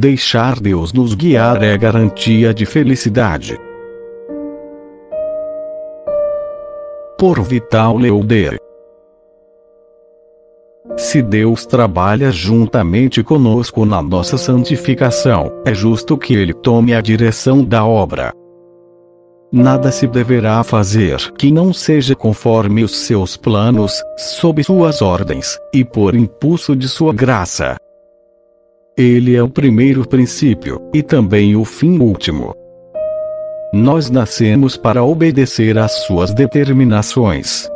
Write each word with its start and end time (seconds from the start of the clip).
deixar 0.00 0.58
Deus 0.58 0.94
nos 0.94 1.14
guiar 1.14 1.62
é 1.62 1.76
garantia 1.76 2.54
de 2.54 2.64
felicidade. 2.64 3.58
Por 7.18 7.42
Vital 7.42 7.98
Leoder 7.98 8.58
se 10.96 11.22
Deus 11.22 11.66
trabalha 11.66 12.30
juntamente 12.30 13.22
conosco 13.22 13.84
na 13.84 14.02
nossa 14.02 14.36
santificação, 14.36 15.52
é 15.64 15.72
justo 15.72 16.16
que 16.16 16.34
Ele 16.34 16.52
tome 16.52 16.94
a 16.94 17.00
direção 17.00 17.62
da 17.64 17.84
obra. 17.84 18.32
Nada 19.52 19.90
se 19.90 20.06
deverá 20.06 20.62
fazer 20.62 21.18
que 21.32 21.50
não 21.50 21.72
seja 21.72 22.14
conforme 22.14 22.82
os 22.84 22.96
seus 22.96 23.36
planos, 23.36 24.02
sob 24.16 24.62
suas 24.64 25.00
ordens, 25.00 25.58
e 25.74 25.84
por 25.84 26.14
impulso 26.14 26.74
de 26.74 26.88
sua 26.88 27.12
graça. 27.12 27.76
Ele 29.00 29.34
é 29.34 29.42
o 29.42 29.48
primeiro 29.48 30.06
princípio, 30.06 30.78
e 30.92 31.02
também 31.02 31.56
o 31.56 31.64
fim 31.64 31.98
último. 31.98 32.54
Nós 33.72 34.10
nascemos 34.10 34.76
para 34.76 35.02
obedecer 35.02 35.78
às 35.78 36.04
suas 36.04 36.34
determinações. 36.34 37.66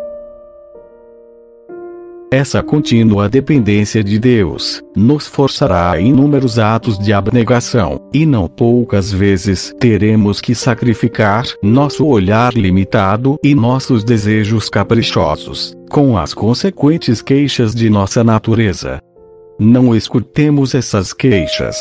Essa 2.30 2.62
contínua 2.62 3.26
dependência 3.26 4.04
de 4.04 4.18
Deus 4.18 4.82
nos 4.94 5.26
forçará 5.26 5.92
a 5.92 5.98
inúmeros 5.98 6.58
atos 6.58 6.98
de 6.98 7.10
abnegação, 7.10 7.98
e 8.12 8.26
não 8.26 8.46
poucas 8.46 9.10
vezes 9.10 9.74
teremos 9.80 10.42
que 10.42 10.54
sacrificar 10.54 11.46
nosso 11.62 12.04
olhar 12.06 12.52
limitado 12.52 13.38
e 13.42 13.54
nossos 13.54 14.04
desejos 14.04 14.68
caprichosos, 14.68 15.74
com 15.88 16.18
as 16.18 16.34
consequentes 16.34 17.22
queixas 17.22 17.74
de 17.74 17.88
nossa 17.88 18.22
natureza. 18.22 19.00
Não 19.58 19.94
escutemos 19.94 20.74
essas 20.74 21.12
queixas. 21.12 21.76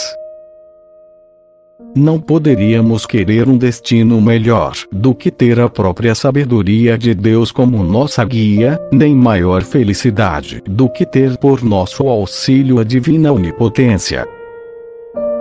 Não 1.96 2.20
poderíamos 2.20 3.06
querer 3.06 3.48
um 3.50 3.58
destino 3.58 4.22
melhor 4.22 4.74
do 4.92 5.16
que 5.16 5.32
ter 5.32 5.60
a 5.60 5.68
própria 5.68 6.14
sabedoria 6.14 6.98
de 6.98 7.16
Deus 7.16 7.52
como 7.52 7.84
nossa 7.84 8.24
guia, 8.24 8.80
nem 8.92 9.16
maior 9.16 9.64
felicidade 9.64 10.62
do 10.68 10.88
que 10.88 11.04
ter 11.04 11.36
por 11.38 11.64
nosso 11.64 12.08
auxílio 12.08 12.80
a 12.80 12.84
divina 12.84 13.32
onipotência. 13.32 14.28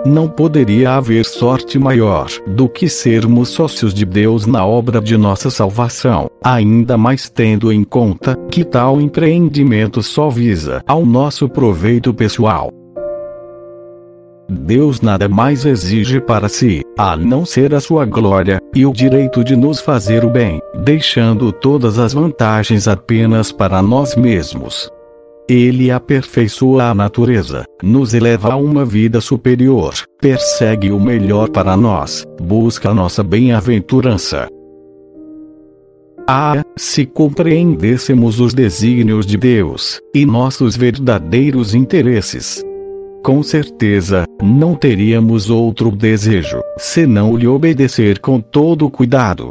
Não 0.05 0.27
poderia 0.27 0.95
haver 0.95 1.23
sorte 1.23 1.79
maior 1.79 2.27
do 2.45 2.67
que 2.67 2.89
sermos 2.89 3.49
sócios 3.49 3.93
de 3.93 4.05
Deus 4.05 4.45
na 4.45 4.65
obra 4.65 4.99
de 4.99 5.15
nossa 5.15 5.49
salvação, 5.49 6.29
ainda 6.43 6.97
mais 6.97 7.29
tendo 7.29 7.71
em 7.71 7.85
conta 7.85 8.35
que 8.51 8.65
tal 8.65 8.99
empreendimento 8.99 10.03
só 10.03 10.29
visa 10.29 10.81
ao 10.85 11.05
nosso 11.05 11.47
proveito 11.47 12.13
pessoal. 12.13 12.69
Deus 14.49 14.99
nada 14.99 15.29
mais 15.29 15.65
exige 15.65 16.19
para 16.19 16.49
si, 16.49 16.81
a 16.97 17.15
não 17.15 17.45
ser 17.45 17.73
a 17.73 17.79
sua 17.79 18.05
glória, 18.05 18.59
e 18.75 18.85
o 18.85 18.91
direito 18.91 19.41
de 19.41 19.55
nos 19.55 19.79
fazer 19.79 20.25
o 20.25 20.29
bem, 20.29 20.59
deixando 20.83 21.51
todas 21.53 21.97
as 21.97 22.13
vantagens 22.13 22.89
apenas 22.89 23.53
para 23.53 23.81
nós 23.81 24.17
mesmos. 24.17 24.91
Ele 25.49 25.91
aperfeiçoa 25.91 26.85
a 26.85 26.95
natureza, 26.95 27.65
nos 27.81 28.13
eleva 28.13 28.53
a 28.53 28.55
uma 28.55 28.85
vida 28.85 29.19
superior, 29.19 29.93
persegue 30.21 30.91
o 30.91 30.99
melhor 30.99 31.49
para 31.49 31.75
nós, 31.75 32.23
busca 32.41 32.93
nossa 32.93 33.21
bem-aventurança. 33.21 34.47
Ah, 36.25 36.63
se 36.77 37.05
compreendêssemos 37.05 38.39
os 38.39 38.53
desígnios 38.53 39.25
de 39.25 39.37
Deus, 39.37 39.99
e 40.15 40.25
nossos 40.25 40.77
verdadeiros 40.77 41.75
interesses, 41.75 42.63
com 43.23 43.41
certeza, 43.41 44.25
não 44.41 44.75
teríamos 44.75 45.49
outro 45.49 45.89
desejo, 45.91 46.61
senão 46.77 47.37
lhe 47.37 47.47
obedecer 47.47 48.19
com 48.19 48.41
todo 48.41 48.89
cuidado. 48.89 49.49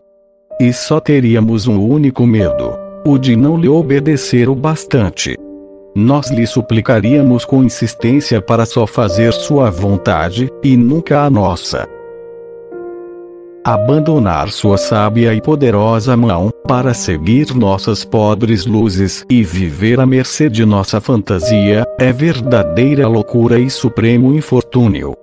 E 0.60 0.72
só 0.74 1.00
teríamos 1.00 1.66
um 1.66 1.82
único 1.82 2.26
medo: 2.26 2.74
o 3.06 3.16
de 3.16 3.34
não 3.34 3.56
lhe 3.56 3.68
obedecer 3.68 4.48
o 4.48 4.54
bastante. 4.54 5.38
Nós 5.94 6.30
lhe 6.30 6.46
suplicaríamos 6.46 7.44
com 7.44 7.62
insistência 7.62 8.40
para 8.40 8.64
só 8.64 8.86
fazer 8.86 9.32
sua 9.32 9.70
vontade, 9.70 10.48
e 10.62 10.76
nunca 10.76 11.22
a 11.22 11.30
nossa 11.30 11.86
abandonar 13.64 14.50
sua 14.50 14.76
sábia 14.76 15.32
e 15.34 15.40
poderosa 15.40 16.16
mão, 16.16 16.50
para 16.66 16.92
seguir 16.92 17.54
nossas 17.54 18.04
pobres 18.04 18.66
luzes 18.66 19.24
e 19.30 19.44
viver 19.44 20.00
à 20.00 20.06
mercê 20.06 20.48
de 20.48 20.64
nossa 20.64 21.00
fantasia, 21.00 21.84
é 21.98 22.12
verdadeira 22.12 23.06
loucura 23.06 23.58
e 23.58 23.70
supremo 23.70 24.34
infortúnio. 24.34 25.14